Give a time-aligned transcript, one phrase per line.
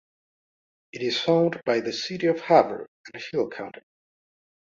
[0.93, 3.81] It is owned by the City of Havre and Hill County.